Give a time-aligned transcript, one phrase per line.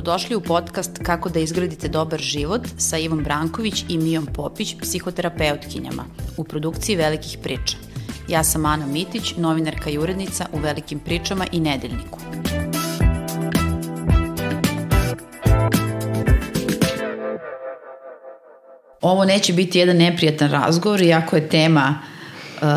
[0.00, 6.04] Dobrodošli u podcast Kako da izgradite dobar život sa Ivom Branković i Mijom Popić, psihoterapeutkinjama,
[6.36, 7.76] u produkciji Velikih priča.
[8.28, 12.18] Ja sam Ana Mitić, novinarka i urednica u Velikim pričama i Nedeljniku.
[19.00, 21.98] Ovo neće biti jedan neprijatan razgovor, iako je tema
[22.62, 22.68] uh,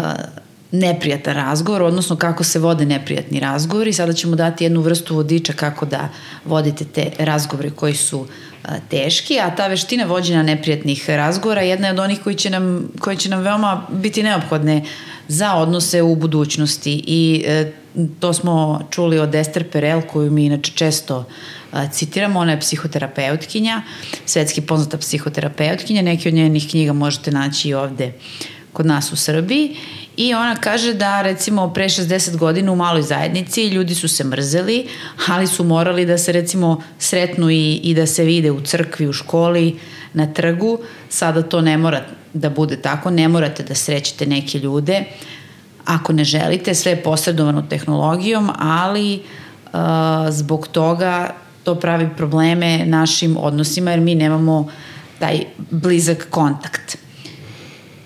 [0.73, 3.93] neprijatan razgovor, odnosno kako se vode neprijatni razgovori.
[3.93, 6.09] Sada ćemo dati jednu vrstu vodiča kako da
[6.45, 8.27] vodite te razgovore koji su
[8.63, 12.89] a, teški, a ta veština vođenja neprijatnih razgovora jedna je od onih koji će nam,
[12.99, 14.83] koji će nam veoma biti neophodne
[15.27, 17.03] za odnose u budućnosti.
[17.07, 17.71] I e,
[18.19, 21.25] to smo čuli od Ester Perel koju mi inače često
[21.71, 23.81] a, citiramo, ona je psihoterapeutkinja,
[24.25, 28.13] svetski poznata psihoterapeutkinja, neke od njenih knjiga možete naći i ovde
[28.73, 29.75] kod nas u Srbiji
[30.17, 34.87] I ona kaže da recimo pre 60 godina u maloj zajednici ljudi su se mrzeli,
[35.27, 39.13] ali su morali da se recimo sretnu i, i da se vide u crkvi, u
[39.13, 39.79] školi,
[40.13, 40.79] na trgu.
[41.09, 45.03] Sada to ne mora da bude tako, ne morate da srećete neke ljude
[45.85, 49.15] ako ne želite, sve je posredovano tehnologijom, ali
[49.65, 49.79] uh,
[50.29, 54.69] zbog toga to pravi probleme našim odnosima jer mi nemamo
[55.19, 56.97] taj blizak kontakt.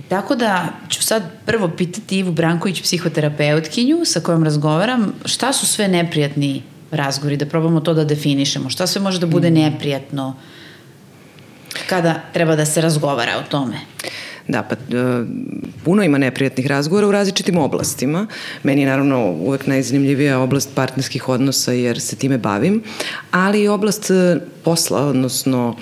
[0.10, 5.88] Tako da ću sad prvo pitati Ivu Branković, psihoterapeutkinju sa kojom razgovaram, šta su sve
[5.88, 8.70] neprijatni razgovori, da probamo to da definišemo.
[8.70, 9.54] Šta sve može da bude mm.
[9.54, 10.36] neprijatno
[11.90, 13.76] kada treba da se razgovara o tome?
[14.48, 14.78] Da, pa e,
[15.84, 18.28] puno ima neprijatnih razgovora u različitim oblastima.
[18.64, 22.84] Meni je naravno uvek najzanimljivija oblast partnerskih odnosa jer se time bavim,
[23.32, 25.76] ali i oblast e, posla, odnosno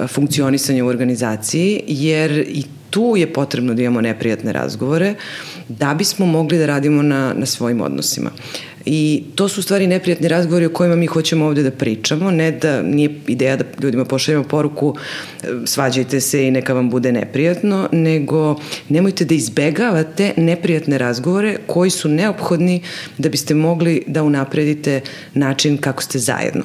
[0.00, 5.14] e, funkcionisanja u organizaciji, jer i tu je potrebno da imamo neprijatne razgovore
[5.68, 8.30] da bismo mogli da radimo na, na svojim odnosima.
[8.84, 12.82] I to su stvari neprijatni razgovori o kojima mi hoćemo ovde da pričamo, ne da
[12.82, 14.96] nije ideja da ljudima pošaljemo poruku
[15.64, 18.56] svađajte se i neka vam bude neprijatno, nego
[18.88, 22.82] nemojte da izbegavate neprijatne razgovore koji su neophodni
[23.18, 25.00] da biste mogli da unapredite
[25.34, 26.64] način kako ste zajedno.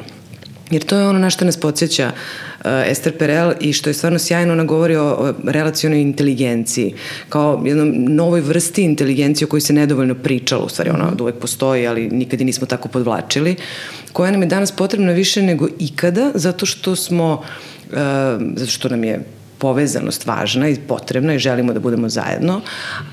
[0.72, 4.20] Jer to je ono na što nas podsjeća uh, Ester Perel i što je stvarno
[4.20, 6.94] sjajno, ona govori o, o relacionoj inteligenciji,
[7.30, 11.36] kao jednom novoj vrsti inteligencije o kojoj se nedovoljno pričalo, u stvari ona od uvek
[11.36, 13.56] postoji, ali nikad i nismo tako podvlačili,
[14.14, 17.98] koja nam je danas potrebna više nego ikada, zato što smo, uh,
[18.56, 19.24] zato što nam je
[19.66, 22.62] povezanost važna i potrebna i želimo da budemo zajedno,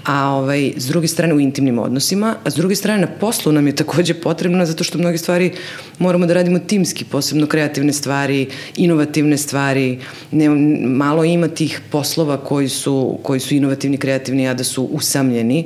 [0.04, 3.66] a ovaj, s druge strane u intimnim odnosima, a s druge strane na poslu nam
[3.66, 5.52] je takođe potrebna zato što mnoge stvari
[5.98, 8.46] moramo da radimo timski, posebno kreativne stvari,
[8.76, 9.98] inovativne stvari,
[10.30, 10.48] ne,
[10.88, 15.64] malo ima tih poslova koji su, koji su inovativni, kreativni, a da su usamljeni.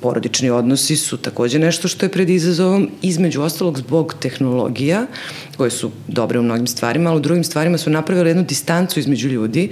[0.00, 5.06] Porodični odnosi su takođe nešto što je pred izazovom, između ostalog zbog tehnologija,
[5.60, 9.28] koje su dobre u mnogim stvarima, ali u drugim stvarima su napravile jednu distancu između
[9.28, 9.68] ljudi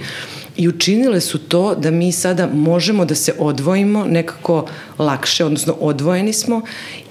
[0.57, 4.65] i učinile su to da mi sada možemo da se odvojimo nekako
[4.99, 6.61] lakše, odnosno odvojeni smo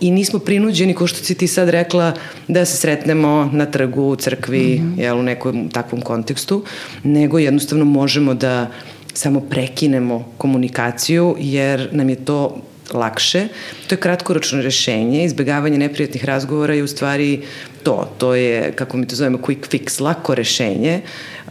[0.00, 2.12] i nismo prinuđeni, kao što si ti sad rekla,
[2.48, 5.00] da se sretnemo na trgu, u crkvi, mm -hmm.
[5.00, 6.62] jel, u nekom takvom kontekstu,
[7.02, 8.70] nego jednostavno možemo da
[9.14, 12.62] samo prekinemo komunikaciju jer nam je to
[12.94, 13.48] lakše.
[13.86, 17.42] To je kratkoročno rešenje, izbegavanje neprijatnih razgovora je u stvari
[17.82, 18.10] to.
[18.18, 21.00] To je, kako mi to zovemo, quick fix, lako rešenje.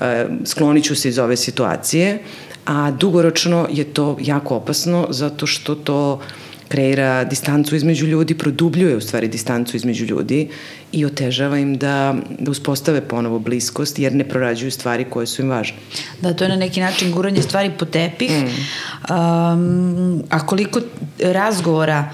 [0.02, 2.20] E, sklonit ću se iz ove situacije,
[2.66, 6.20] a dugoročno je to jako opasno zato što to
[6.68, 10.50] kreira distancu između ljudi, produbljuje u stvari distancu između ljudi
[10.92, 15.50] i otežava im da, da uspostave ponovo bliskost jer ne prorađuju stvari koje su im
[15.50, 15.78] važne.
[16.22, 18.32] Da, to je na neki način guranje stvari po tepih.
[18.32, 19.14] Mm.
[19.14, 20.80] Um, a koliko
[21.20, 22.10] razgovora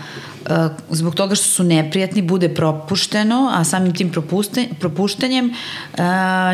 [0.89, 4.11] zbog toga što su neprijatni bude propušteno, a samim tim
[4.79, 5.99] propuštanjem uh,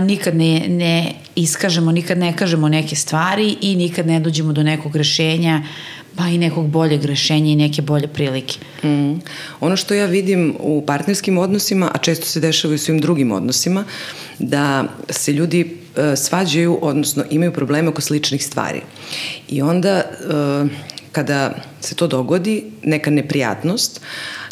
[0.02, 4.96] nikad ne, ne iskažemo, nikad ne kažemo neke stvari i nikad ne dođemo do nekog
[4.96, 8.60] rešenja uh, pa i nekog boljeg rešenja i neke bolje prilike.
[8.83, 9.21] Mm.
[9.60, 13.31] Ono što ja vidim u partnerskim odnosima, a često se dešava i u svim drugim
[13.31, 13.86] odnosima,
[14.39, 18.81] da se ljudi uh, svađaju, odnosno imaju probleme oko sličnih stvari.
[19.48, 20.69] I onda uh,
[21.12, 24.01] kada se to dogodi, neka neprijatnost,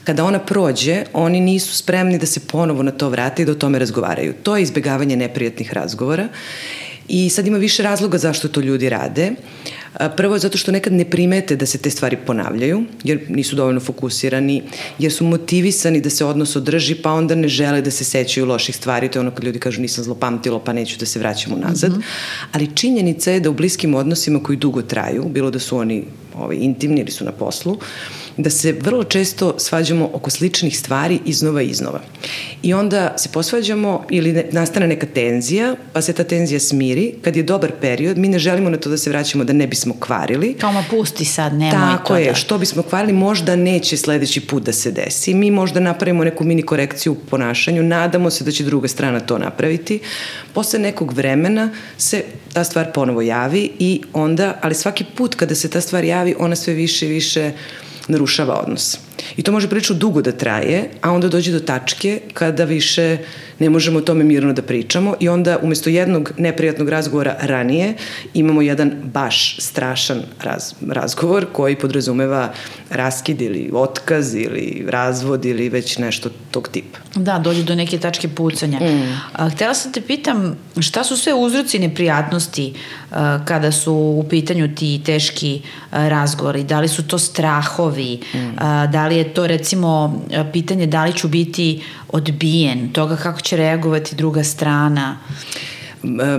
[0.03, 3.55] kada ona prođe, oni nisu spremni da se ponovo na to vrate i da o
[3.55, 4.33] tome razgovaraju.
[4.43, 6.27] To je izbegavanje neprijatnih razgovora
[7.07, 9.31] i sad ima više razloga zašto to ljudi rade.
[9.31, 9.76] Uh,
[10.17, 13.79] Prvo je zato što nekad ne primete da se te stvari ponavljaju, jer nisu dovoljno
[13.79, 14.63] fokusirani,
[14.99, 18.75] jer su motivisani da se odnos održi, pa onda ne žele da se sećaju loših
[18.75, 19.09] stvari.
[19.09, 21.91] To je ono kad ljudi kažu nisam zlopamtilo, pa neću da se vraćam unazad.
[21.91, 22.47] Mm -hmm.
[22.51, 26.03] Ali činjenica je da u bliskim odnosima koji dugo traju, bilo da su oni
[26.35, 27.77] ovaj, intimni ili su na poslu,
[28.37, 32.01] da se vrlo često svađamo oko sličnih stvari iznova i iznova.
[32.63, 37.13] I onda se posvađamo ili ne, nastane neka tenzija, pa se ta tenzija smiri.
[37.21, 39.95] Kad je dobar period, mi ne želimo na to da se vraćamo da ne bismo
[39.99, 40.53] kvarili.
[40.53, 42.35] Kao ma pusti sad, nemoj Tako to je, da...
[42.35, 45.33] što bismo kvarili, možda neće sledeći put da se desi.
[45.33, 49.37] Mi možda napravimo neku mini korekciju u ponašanju, nadamo se da će druga strana to
[49.37, 49.99] napraviti.
[50.53, 52.23] Posle nekog vremena se
[52.53, 56.55] ta stvar ponovo javi i onda, ali svaki put kada se ta stvar javi, ona
[56.55, 57.51] sve više i više
[58.07, 58.97] narušava odnos.
[59.37, 63.17] I to može prilično dugo da traje, a onda dođe do tačke kada više
[63.59, 67.93] ne možemo o tome mirno da pričamo i onda umesto jednog neprijatnog razgovora ranije
[68.33, 72.53] imamo jedan baš strašan raz, razgovor koji podrazumeva
[72.89, 76.99] raskid ili otkaz ili razvod ili već nešto tog tipa.
[77.15, 78.79] Da, dođe do neke tačke pucanja.
[78.79, 79.19] Mm.
[79.33, 82.73] A, htela sam te pitam šta su sve uzroci neprijatnosti
[83.11, 85.61] a, kada su u pitanju ti teški
[85.91, 86.63] a, razgovori?
[86.63, 88.19] Da li su to strahovi?
[88.33, 88.37] Mm.
[88.57, 90.21] A, da li je to recimo
[90.53, 95.17] pitanje da li ću biti odbijen, toga kako će reagovati druga strana?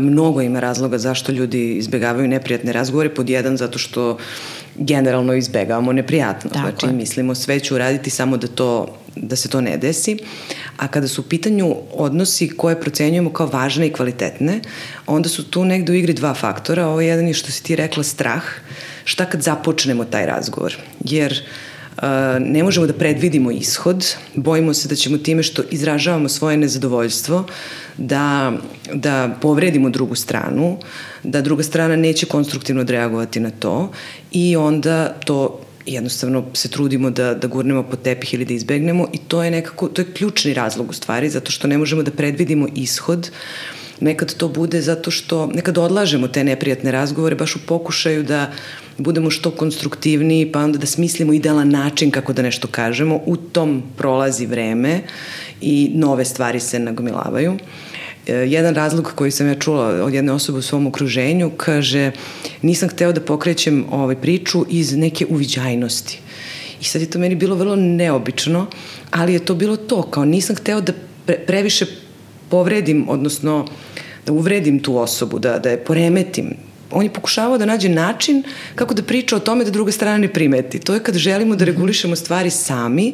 [0.01, 3.15] Mnogo ima razloga zašto ljudi izbegavaju neprijatne razgovore.
[3.15, 4.19] Pod jedan, zato što
[4.77, 6.51] generalno izbegavamo neprijatno.
[6.51, 6.93] Tako znači, je.
[6.93, 10.19] mislimo sve ću uraditi samo da, to, da se to ne desi.
[10.77, 14.61] A kada su u pitanju odnosi koje procenjujemo kao važne i kvalitetne,
[15.07, 16.87] onda su tu negde u igri dva faktora.
[16.87, 18.43] Ovo jedan je što si ti rekla strah.
[19.05, 20.77] Šta kad započnemo taj razgovor?
[21.01, 21.68] Jer uh,
[22.41, 27.45] ne možemo da predvidimo ishod, bojimo se da ćemo time što izražavamo svoje nezadovoljstvo
[27.97, 28.53] da,
[28.95, 30.79] da povredimo drugu stranu,
[31.23, 33.91] da druga strana neće konstruktivno odreagovati na to
[34.33, 39.19] i onda to jednostavno se trudimo da, da gurnemo po tepih ili da izbegnemo i
[39.19, 42.69] to je nekako, to je ključni razlog u stvari, zato što ne možemo da predvidimo
[42.75, 43.31] ishod
[44.01, 48.51] nekad to bude zato što nekad odlažemo te neprijatne razgovore baš u pokušaju da
[48.99, 53.21] budemo što konstruktivniji, pa onda da smislimo idealan način kako da nešto kažemo.
[53.27, 55.01] U tom prolazi vreme
[55.61, 57.57] i nove stvari se nagomilavaju.
[58.27, 62.11] E, jedan razlog koji sam ja čula od jedne osobe u svom okruženju kaže
[62.63, 66.21] nisam hteo da pokrećem ovaj priču iz neke uviđajnosti.
[66.81, 68.67] I sad je to meni bilo vrlo neobično,
[69.11, 70.93] ali je to bilo to, kao nisam hteo da
[71.27, 71.87] pre, previše
[72.51, 73.67] povredim, odnosno
[74.29, 76.53] da uvredim tu osobu, da, da je poremetim,
[76.91, 78.43] on je pokušavao da nađe način
[78.75, 80.79] kako da priča o tome da druga strana ne primeti.
[80.79, 83.13] To je kad želimo da regulišemo stvari sami,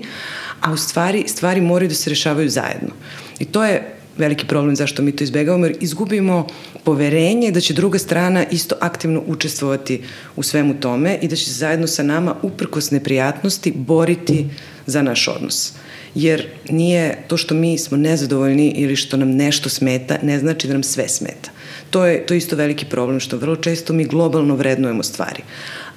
[0.60, 2.90] a u stvari stvari moraju da se rešavaju zajedno.
[3.38, 6.46] I to je veliki problem zašto mi to izbegavamo, jer izgubimo
[6.84, 10.02] poverenje da će druga strana isto aktivno učestvovati
[10.36, 14.46] u svemu tome i da će se zajedno sa nama, uprkos neprijatnosti, boriti
[14.86, 15.72] za naš odnos.
[16.14, 20.72] Jer nije to što mi smo nezadovoljni ili što nam nešto smeta, ne znači da
[20.72, 21.50] nam sve smeta
[21.94, 25.42] to je, to je isto veliki problem, što vrlo često mi globalno vrednujemo stvari.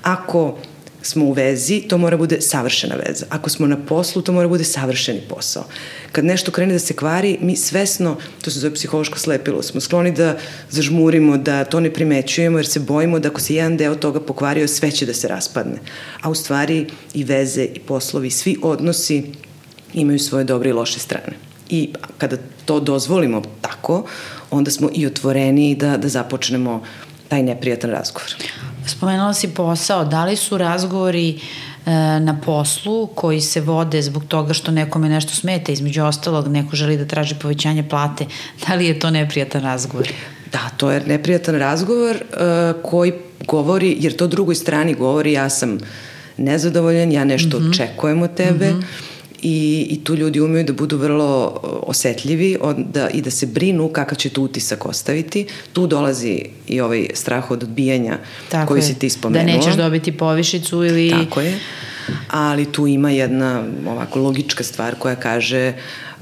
[0.02, 0.58] Ako
[1.02, 3.26] smo u vezi, to mora bude savršena veza.
[3.30, 5.64] Ako smo na poslu, to mora bude savršeni posao.
[6.12, 10.12] Kad nešto krene da se kvari, mi svesno, to se zove psihološko slepilo, smo skloni
[10.12, 10.38] da
[10.70, 14.68] zažmurimo, da to ne primećujemo, jer se bojimo da ako se jedan deo toga pokvario,
[14.68, 15.80] sve će da se raspadne.
[16.22, 19.24] A u stvari i veze, i poslovi, svi odnosi
[19.94, 21.34] imaju svoje dobre i loše strane.
[21.70, 24.06] I kada to dozvolimo tako,
[24.52, 26.84] onda smo i otvoreni da, da započnemo
[27.28, 28.36] taj neprijatan razgovor.
[28.88, 34.54] Spomenula si posao, da li su razgovori e, na poslu koji se vode zbog toga
[34.54, 38.26] što nekome nešto smeta, između ostalog neko želi da traži povećanje plate,
[38.68, 40.08] da li je to neprijatan razgovor?
[40.52, 43.14] Da, to je neprijatan razgovor uh, koji
[43.48, 45.78] govori, jer to drugoj strani govori ja sam
[46.38, 47.70] nezadovoljan, ja nešto mm -hmm.
[47.70, 52.76] očekujem od tebe, mm -hmm i, i tu ljudi umeju da budu vrlo osetljivi od,
[52.94, 55.48] da, i da se brinu kakav će tu utisak ostaviti.
[55.74, 58.18] Tu dolazi i ovaj strah od odbijanja
[58.50, 58.84] Tako koji je.
[58.84, 59.52] si ti spomenula.
[59.52, 61.10] Da nećeš dobiti povišicu ili...
[61.10, 61.60] Tako je.
[62.30, 65.74] Ali tu ima jedna ovako logička stvar koja kaže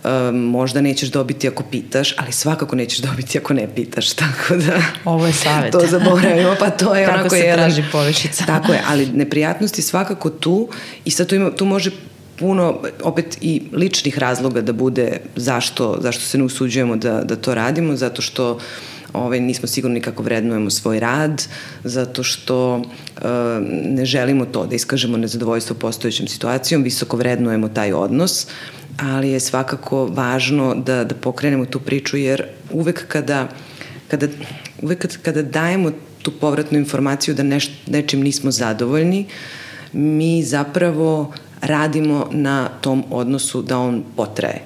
[0.06, 4.82] um, možda nećeš dobiti ako pitaš, ali svakako nećeš dobiti ako ne pitaš, tako da...
[5.06, 5.72] Ovo je savjet.
[5.72, 7.56] To zaboravimo, pa to je Kako onako se jedan...
[7.58, 8.46] traži povišica.
[8.46, 10.70] Tako je, ali neprijatnosti svakako tu
[11.06, 11.92] i sad tu, ima, tu može
[12.40, 17.56] puno opet i ličnih razloga da bude zašto, zašto se ne usuđujemo da, da to
[17.56, 18.60] radimo, zato što
[19.14, 21.44] ovaj, nismo sigurni kako vrednujemo svoj rad,
[21.84, 23.28] zato što e,
[23.84, 28.48] ne želimo to da iskažemo nezadovoljstvo postojećom situacijom, visoko vrednujemo taj odnos,
[28.98, 33.48] ali je svakako važno da, da pokrenemo tu priču, jer uvek kada,
[34.08, 34.28] kada,
[34.82, 39.26] uvek kada, kada dajemo tu povratnu informaciju da neš, nečim nismo zadovoljni,
[39.94, 44.62] mi zapravo radimo na tom odnosu da on potraje.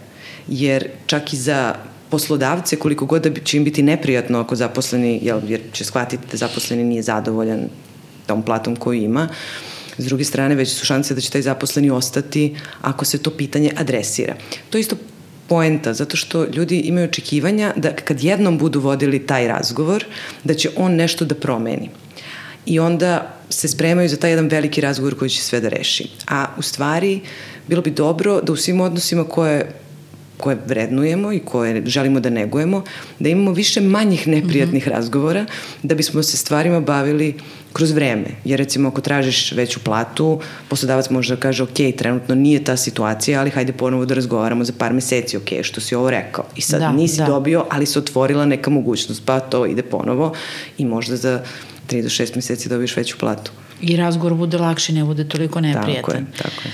[0.47, 1.75] Jer čak i za
[2.09, 6.37] poslodavce, koliko god da će im biti neprijatno ako zaposleni, jel, jer će shvatiti da
[6.37, 7.59] zaposleni nije zadovoljan
[8.25, 9.27] tom platom koju ima,
[9.99, 13.71] S druge strane, već su šanse da će taj zaposleni ostati ako se to pitanje
[13.75, 14.35] adresira.
[14.69, 14.95] To je isto
[15.47, 20.05] poenta, zato što ljudi imaju očekivanja da kad jednom budu vodili taj razgovor,
[20.43, 21.89] da će on nešto da promeni.
[22.65, 26.09] I onda se spremaju za taj jedan veliki razgovor koji će sve da reši.
[26.27, 27.21] A u stvari,
[27.67, 29.71] bilo bi dobro da u svim odnosima koje
[30.39, 32.83] koje vrednujemo i koje želimo da negujemo,
[33.19, 34.93] da imamo više manjih neprijatnih mm -hmm.
[34.93, 35.45] razgovora
[35.83, 37.35] da bismo se stvarima bavili
[37.73, 38.27] kroz vreme.
[38.45, 40.39] Jer recimo ako tražiš veću platu,
[40.69, 44.73] poslodavac može da kaže ok, trenutno nije ta situacija, ali hajde ponovo da razgovaramo za
[44.77, 46.45] par meseci, ok, što si ovo rekao.
[46.55, 47.25] I sad da, nisi da.
[47.25, 50.33] dobio, ali se otvorila neka mogućnost, pa to ide ponovo
[50.77, 51.41] i možda za
[51.89, 53.51] 3 do 6 meseci dobiješ veću platu.
[53.81, 55.95] I razgovor bude lakši, ne bude toliko neprijatan.
[55.95, 56.71] Tako je, tako je.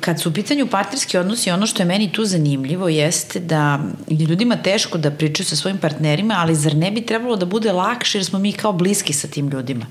[0.00, 4.26] Kad su u pitanju partnerski odnosi, ono što je meni tu zanimljivo jeste da je
[4.26, 8.18] ljudima teško da pričaju sa svojim partnerima, ali zar ne bi trebalo da bude lakše
[8.18, 9.86] jer smo mi kao bliski sa tim ljudima?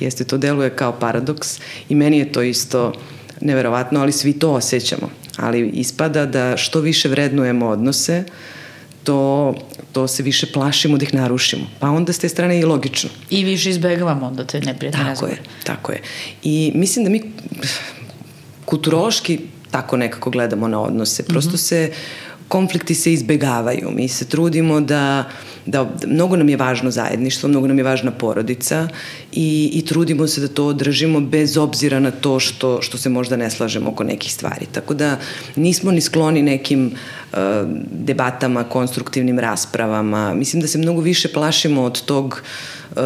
[0.00, 2.92] Jeste, to deluje kao paradoks i meni je to isto
[3.40, 5.10] neverovatno, ali svi to osjećamo.
[5.36, 8.24] Ali ispada da što više vrednujemo odnose,
[9.04, 9.54] to,
[9.92, 11.66] to se više plašimo da ih narušimo.
[11.78, 13.10] Pa onda s te strane i logično.
[13.30, 15.36] I više izbegavamo onda te neprijatne razgovore.
[15.36, 16.00] Tako je, tako je.
[16.42, 17.22] I mislim da mi
[18.64, 21.22] kulturološki tako nekako gledamo na odnose.
[21.22, 21.68] Prosto mm -hmm.
[21.68, 21.92] se
[22.48, 23.90] konflikti se izbegavaju.
[23.90, 25.24] Mi se trudimo da,
[25.66, 28.88] da, da mnogo nam je važno zajedništvo, mnogo nam je važna porodica
[29.32, 33.36] i, i trudimo se da to održimo bez obzira na to što, što se možda
[33.36, 34.66] ne slažemo oko nekih stvari.
[34.72, 35.18] Tako da
[35.56, 37.38] nismo ni skloni nekim uh,
[37.90, 40.34] debatama, konstruktivnim raspravama.
[40.34, 42.42] Mislim da se mnogo više plašimo od tog
[42.90, 43.02] uh,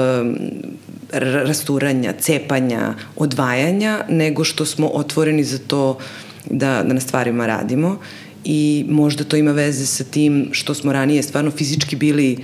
[1.13, 5.99] rasturanja, cepanja, odvajanja, nego što smo otvoreni za to
[6.51, 7.99] da, da na stvarima radimo
[8.45, 12.37] i možda to ima veze sa tim što smo ranije stvarno fizički bili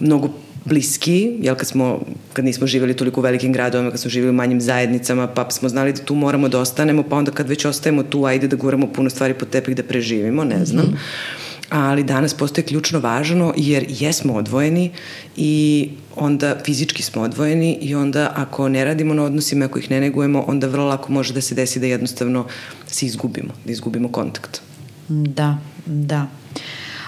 [0.00, 0.30] mnogo
[0.64, 2.00] bliski, jel kad smo,
[2.32, 5.68] kad nismo živjeli toliko u velikim gradovima, kad smo živjeli u manjim zajednicama, pa smo
[5.68, 8.86] znali da tu moramo da ostanemo, pa onda kad već ostajemo tu, ajde da guramo
[8.86, 10.84] puno stvari po tepih da preživimo, ne znam.
[10.84, 14.90] Mm -hmm ali danas postoje ključno važno jer jesmo odvojeni
[15.36, 20.00] i onda fizički smo odvojeni i onda ako ne radimo na odnosima, ako ih ne
[20.00, 22.46] negujemo, onda vrlo lako može da se desi da jednostavno
[22.86, 24.60] se izgubimo, da izgubimo kontakt.
[25.08, 26.26] Da, da.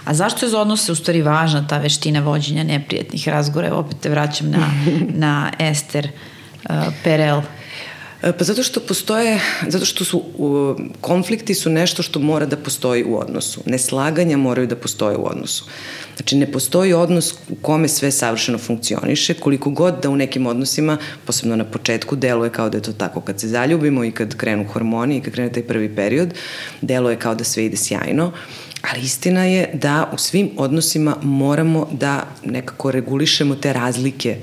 [0.05, 3.73] A zašto je za odnose u stvari važna ta veština vođenja neprijetnih razgore?
[3.73, 4.71] Opet te vraćam na,
[5.25, 7.43] na Ester uh, Perel.
[8.33, 13.05] Pa zato što postoje, zato što su uh, konflikti su nešto što mora da postoji
[13.05, 13.61] u odnosu.
[13.67, 15.65] Neslaganja moraju da postoje u odnosu.
[16.17, 20.99] Znači ne postoji odnos u kome sve savršeno funkcioniše, koliko god da u nekim odnosima,
[21.25, 24.65] posebno na početku, deluje kao da je to tako kad se zaljubimo i kad krenu
[24.65, 26.35] hormoni i kad krene taj prvi period,
[26.81, 28.33] deluje kao da sve ide sjajno.
[28.91, 34.37] Ali istina je da u svim odnosima moramo da nekako regulišemo te razlike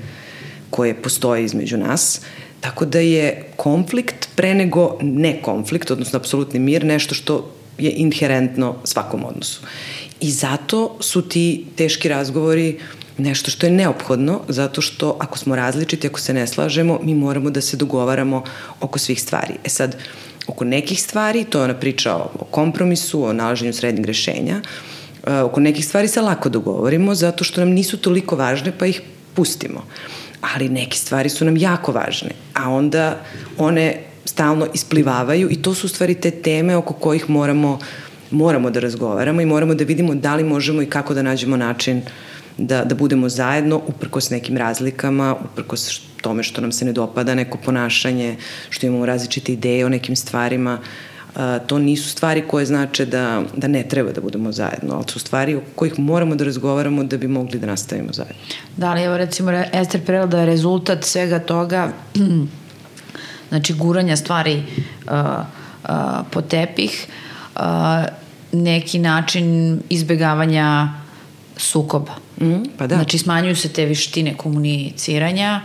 [0.70, 2.20] koje postoje između nas
[2.64, 8.74] Tako da je konflikt pre nego ne konflikt, odnosno apsolutni mir, nešto što je inherentno
[8.84, 9.60] svakom odnosu.
[10.20, 12.78] I zato su ti teški razgovori
[13.18, 17.50] nešto što je neophodno, zato što ako smo različiti, ako se ne slažemo, mi moramo
[17.50, 18.42] da se dogovaramo
[18.80, 19.54] oko svih stvari.
[19.64, 19.96] E sad,
[20.46, 24.62] oko nekih stvari, to je ona priča o kompromisu, o nalaženju srednjeg rešenja,
[25.26, 29.02] e, oko nekih stvari se lako dogovorimo zato što nam nisu toliko važne pa ih
[29.34, 29.78] pustimo.
[29.78, 30.23] Uh,
[30.54, 33.20] ali neke stvari su nam jako važne, a onda
[33.58, 37.78] one stalno isplivavaju i to su stvari te teme oko kojih moramo,
[38.30, 42.02] moramo da razgovaramo i moramo da vidimo da li možemo i kako da nađemo način
[42.58, 47.58] da, da budemo zajedno uprkos nekim razlikama, uprkos tome što nam se ne dopada neko
[47.58, 48.36] ponašanje,
[48.70, 50.78] što imamo različite ideje o nekim stvarima,
[51.66, 55.54] to nisu stvari koje znače da, da ne treba da budemo zajedno, ali su stvari
[55.54, 58.36] o kojih moramo da razgovaramo da bi mogli da nastavimo zajedno.
[58.76, 61.92] Da, ali evo recimo Ester Perel da je rezultat svega toga
[63.48, 64.62] znači guranja stvari
[65.06, 65.12] uh,
[65.82, 65.90] uh,
[66.30, 67.06] po tepih
[67.56, 67.60] uh,
[68.52, 70.88] neki način izbegavanja
[71.56, 72.12] sukoba.
[72.40, 72.94] Mm, pa da.
[72.94, 75.60] Znači smanjuju se te vištine komuniciranja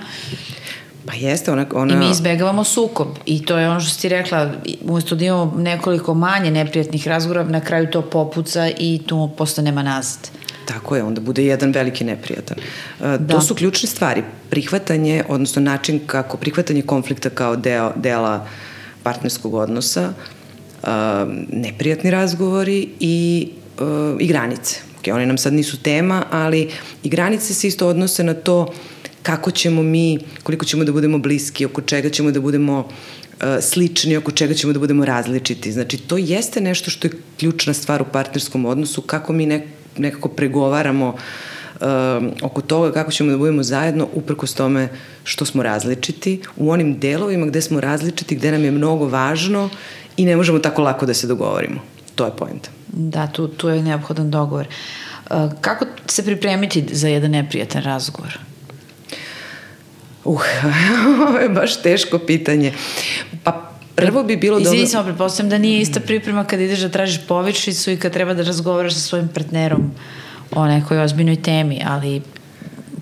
[1.06, 1.94] Pa jeste, ona, ona...
[1.94, 3.08] I mi izbegavamo sukob.
[3.26, 4.52] I to je ono što si ti rekla,
[4.86, 9.84] umesto da imamo nekoliko manje neprijatnih razgovora, na kraju to popuca i tu posle nema
[9.84, 10.30] nazad.
[10.66, 12.58] Tako je, onda bude jedan veliki neprijatan.
[13.00, 13.34] Uh, da.
[13.34, 14.24] To su ključne stvari.
[14.50, 18.48] Prihvatanje, odnosno način kako prihvatanje konflikta kao deo, dela
[19.04, 20.14] partnerskog odnosa,
[20.84, 20.90] uh,
[21.54, 23.88] neprijatni razgovori i, uh,
[24.20, 24.80] i granice.
[25.02, 26.70] Okay, one nam sad nisu tema, ali
[27.04, 28.70] i granice se isto odnose na to uh,
[29.24, 34.18] kako ćemo mi, koliko ćemo da budemo bliski, oko čega ćemo da budemo uh, slični,
[34.18, 35.72] oko čega ćemo da budemo različiti.
[35.72, 40.30] Znači, to jeste nešto što je ključna stvar u partnerskom odnosu, kako mi ne, nekako
[40.30, 41.88] pregovaramo uh,
[42.42, 44.90] oko toga kako ćemo da budemo zajedno uprkos tome
[45.24, 49.70] što smo različiti u onim delovima gde smo različiti, gde nam je mnogo važno
[50.18, 51.82] i ne možemo tako lako da se dogovorimo.
[52.16, 52.70] To je pojenta.
[52.88, 54.68] Da, tu, tu je neophodan dogovor.
[55.30, 58.40] Uh, kako se pripremiti za jedan neprijatan razgovor?
[60.24, 60.42] Uh,
[61.30, 62.74] ovo je baš teško pitanje.
[63.44, 64.74] Pa prvo bi bilo dobro...
[64.74, 68.34] Izvini samo, pretpostavljam da nije ista priprema kad ideš da tražiš povičicu i kad treba
[68.34, 69.92] da razgovaraš sa svojim partnerom
[70.52, 72.22] o nekoj ozbiljnoj temi, ali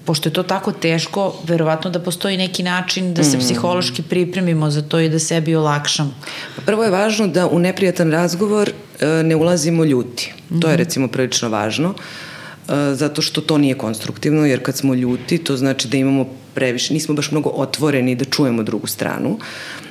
[0.05, 3.39] pošto je to tako teško, verovatno da postoji neki način da se mm.
[3.39, 6.13] psihološki pripremimo za to i da sebi olakšamo.
[6.55, 10.33] Pa prvo je važno da u neprijatan razgovor e, ne ulazimo ljuti.
[10.33, 10.61] Mm -hmm.
[10.61, 10.83] To je mhm.
[10.83, 15.87] recimo prilično važno, e, zato što to nije konstruktivno, jer kad smo ljuti, to znači
[15.87, 16.25] da imamo
[16.57, 19.37] previše, nismo baš mnogo otvoreni da čujemo drugu stranu.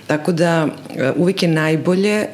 [0.07, 2.27] Tako da e, uvijek je najbolje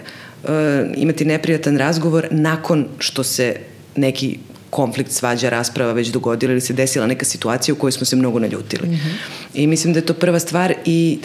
[0.97, 3.57] imati neprijatan razgovor nakon što se
[3.97, 4.39] neki
[4.71, 8.39] konflikt, svađa, rasprava već dogodila ili se desila neka situacija u kojoj smo se mnogo
[8.39, 8.89] naljutili.
[8.89, 9.17] Mm -hmm.
[9.55, 11.19] I mislim da je to prva stvar i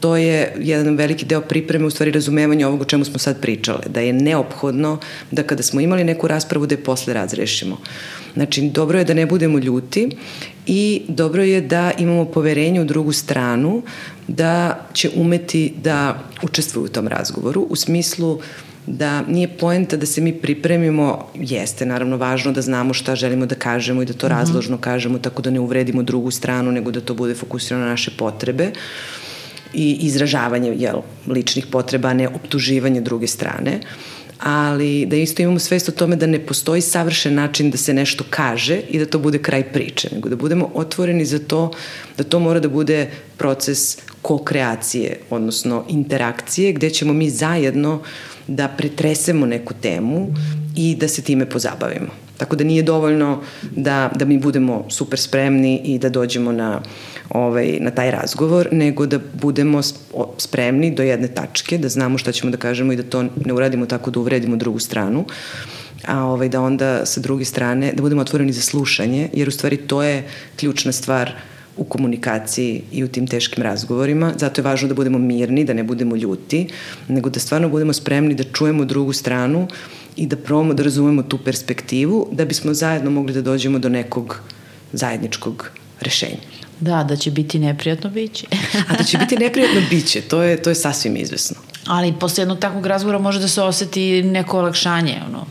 [0.00, 3.80] to je jedan veliki deo pripreme, u stvari razumevanja ovog o čemu smo sad pričale,
[3.88, 4.98] da je neophodno
[5.30, 7.78] da kada smo imali neku raspravu da je posle razrešimo.
[8.34, 10.08] Znači, dobro je da ne budemo ljuti
[10.66, 13.82] i dobro je da imamo poverenje u drugu stranu
[14.28, 18.40] da će umeti da učestvuju u tom razgovoru u smislu
[18.86, 23.54] da nije poenta da se mi pripremimo, jeste naravno važno da znamo šta želimo da
[23.54, 24.30] kažemo i da to -hmm.
[24.30, 28.10] razložno kažemo tako da ne uvredimo drugu stranu, nego da to bude fokusirano na naše
[28.18, 28.70] potrebe
[29.74, 33.80] i izražavanje jel, ličnih potreba, a ne optuživanje druge strane
[34.38, 38.24] ali da isto imamo svest o tome da ne postoji savršen način da se nešto
[38.30, 41.70] kaže i da to bude kraj priče, nego da budemo otvoreni za to
[42.18, 48.06] da to mora da bude proces ko-kreacije, odnosno interakcije, gde ćemo mi zajedno uh,
[48.46, 50.28] da pretresemo neku temu
[50.76, 52.08] i da se time pozabavimo.
[52.36, 56.82] Tako da nije dovoljno da, da mi budemo super spremni i da dođemo na,
[57.30, 59.80] ovaj, na taj razgovor, nego da budemo
[60.38, 63.86] spremni do jedne tačke, da znamo šta ćemo da kažemo i da to ne uradimo
[63.86, 65.24] tako da uvredimo drugu stranu,
[66.06, 69.76] a ovaj, da onda sa druge strane, da budemo otvoreni za slušanje, jer u stvari
[69.76, 70.24] to je
[70.56, 71.32] ključna stvar
[71.76, 74.32] u komunikaciji i u tim teškim razgovorima.
[74.36, 76.68] Zato je važno da budemo mirni, da ne budemo ljuti,
[77.08, 79.68] nego da stvarno budemo spremni da čujemo drugu stranu
[80.16, 84.40] i da probamo da razumemo tu perspektivu da bismo zajedno mogli da dođemo do nekog
[84.92, 86.63] zajedničkog rešenja.
[86.84, 88.46] Da, da će biti neprijatno biće.
[88.88, 91.56] A da će biti neprijatno biće, to je, to je sasvim izvesno.
[91.86, 95.46] Ali posle jednog takvog razgovora može da se oseti neko olakšanje, ono,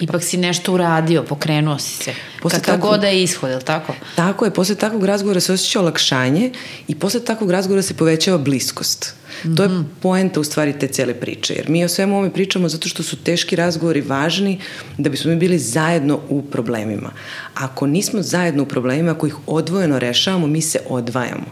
[0.00, 2.14] Ipak si nešto uradio, pokrenuo si se.
[2.42, 3.94] Posle Kakav tako, god je ishod, je li tako?
[4.14, 6.50] Tako je, posle takvog razgovora se osjeća olakšanje
[6.88, 9.14] i posle takvog razgovora se povećava bliskost.
[9.44, 9.56] Mm -hmm.
[9.56, 9.82] To je mhm.
[10.00, 13.16] poenta u stvari te cele priče, jer mi o svemu ovome pričamo zato što su
[13.16, 14.60] teški razgovori važni
[14.98, 17.10] da bismo mi bili zajedno u problemima.
[17.54, 21.46] Ako nismo zajedno u problemima, ako ih odvojeno rešavamo, mi se odvajamo.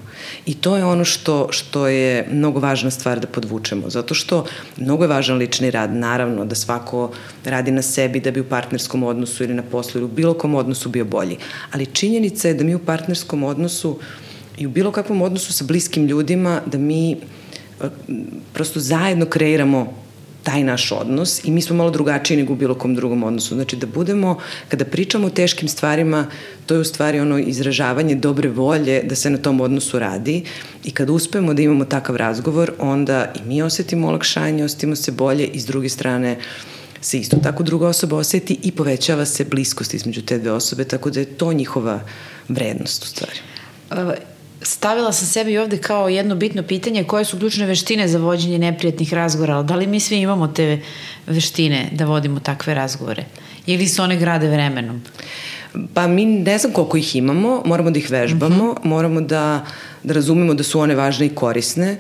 [0.47, 4.45] I to je ono što, što je mnogo važna stvar da podvučemo, zato što
[4.77, 7.11] mnogo je važan lični rad, naravno da svako
[7.45, 10.55] radi na sebi da bi u partnerskom odnosu ili na poslu ili u bilo kom
[10.55, 11.37] odnosu bio bolji.
[11.73, 13.99] Ali činjenica je da mi u partnerskom odnosu
[14.59, 17.17] i u bilo kakvom odnosu sa bliskim ljudima, da mi
[18.53, 20.07] prosto zajedno kreiramo
[20.47, 23.55] taj naš odnos i mi smo malo drugačiji nego u bilo kom drugom odnosu.
[23.55, 26.27] Znači da budemo, kada pričamo o teškim stvarima,
[26.67, 30.45] to je u stvari ono izražavanje dobre volje da se na tom odnosu radi
[30.85, 35.47] i kada uspemo da imamo takav razgovor, onda i mi osetimo olakšanje, osetimo se bolje
[35.47, 36.37] i s druge strane
[37.07, 41.11] se isto tako druga osoba oseti i povećava se bliskost između te dve osobe, tako
[41.11, 42.01] da je to njihova
[42.49, 43.39] vrednost u stvari.
[43.91, 44.13] Uh,
[44.63, 49.15] stavila sam sebi ovde kao jedno bitno pitanje koje su ključne veštine za vođenje neprijatnih
[49.15, 50.81] razgovora, da li mi svi imamo te
[51.27, 53.25] veštine da vodimo takve razgovore
[53.67, 55.03] ili se one grade vremenom?
[55.95, 58.83] Pa mi ne znam koliko ih imamo, moramo da ih vežbamo, uh mhm.
[58.83, 58.89] -huh.
[58.89, 59.65] moramo da,
[60.03, 61.97] da razumemo da su one važne i korisne.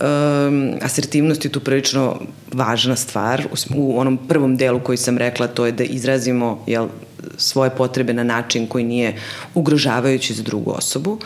[0.00, 2.20] Um, asertivnost je tu prilično
[2.52, 3.46] važna stvar.
[3.50, 6.88] U, u onom prvom delu koji sam rekla, to je da izrazimo jel,
[7.36, 9.16] svoje potrebe na način koji nije
[9.54, 11.12] ugrožavajući za drugu osobu.
[11.12, 11.20] Uh,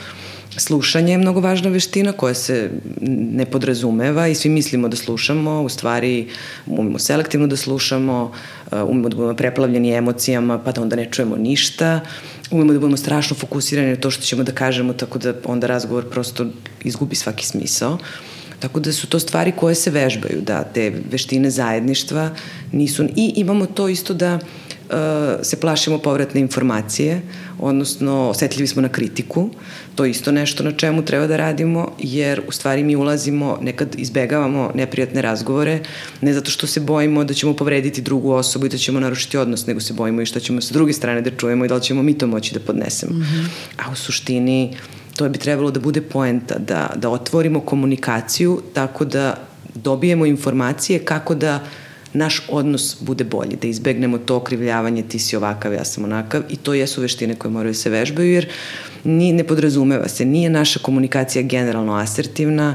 [0.56, 5.68] Slušanje je mnogo važna veština koja se ne podrazumeva i svi mislimo da slušamo, u
[5.68, 6.28] stvari
[6.66, 8.32] umemo selektivno da slušamo,
[8.66, 12.00] uh, umemo da budemo preplavljeni emocijama pa da onda ne čujemo ništa,
[12.50, 16.10] umemo da budemo strašno fokusirani na to što ćemo da kažemo tako da onda razgovor
[16.10, 16.46] prosto
[16.84, 17.98] izgubi svaki smisao.
[18.64, 22.30] Tako da su to stvari koje se vežbaju, da te veštine zajedništva
[22.72, 23.04] nisu...
[23.16, 24.96] I imamo to isto da uh,
[25.42, 27.20] se plašimo povratne informacije,
[27.58, 29.50] odnosno osetljivi smo na kritiku.
[29.94, 33.94] To je isto nešto na čemu treba da radimo, jer u stvari mi ulazimo, nekad
[33.98, 35.80] izbegavamo neprijatne razgovore,
[36.20, 39.66] ne zato što se bojimo da ćemo povrediti drugu osobu i da ćemo narušiti odnos,
[39.66, 42.02] nego se bojimo i što ćemo sa druge strane da čujemo i da li ćemo
[42.02, 43.12] mi to moći da podnesemo.
[43.12, 43.46] Mm -hmm.
[43.76, 44.76] A u suštini
[45.16, 49.36] to bi trebalo da bude poenta, da, da otvorimo komunikaciju tako da
[49.74, 51.60] dobijemo informacije kako da
[52.12, 56.56] naš odnos bude bolji, da izbegnemo to okrivljavanje ti si ovakav, ja sam onakav i
[56.56, 58.48] to jesu veštine koje moraju da se vežbaju jer
[59.04, 62.74] ni, ne podrazumeva se, nije naša komunikacija generalno asertivna,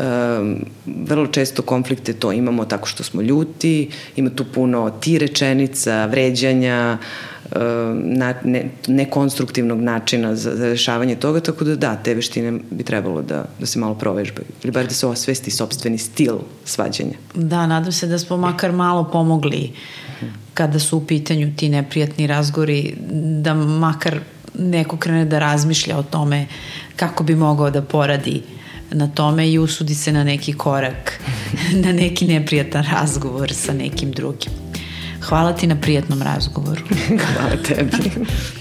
[0.00, 6.06] um, vrlo često konflikte to imamo tako što smo ljuti, ima tu puno ti rečenica,
[6.06, 6.98] vređanja,
[7.94, 13.22] na, ne, nekonstruktivnog načina za, za rešavanje toga, tako da da, te veštine bi trebalo
[13.22, 14.46] da, da se malo provežbaju.
[14.62, 17.14] Ili bar da se osvesti sobstveni stil svađanja.
[17.34, 19.72] Da, nadam se da smo makar malo pomogli
[20.54, 22.94] kada su u pitanju ti neprijatni razgori,
[23.42, 24.20] da makar
[24.58, 26.46] neko krene da razmišlja o tome
[26.96, 28.42] kako bi mogao da poradi
[28.90, 31.20] na tome i usudi se na neki korak,
[31.84, 34.59] na neki neprijatan razgovor sa nekim drugim.
[35.30, 36.82] Hvala ti na prijatnom razgovoru.
[37.34, 38.10] Hvala tebi.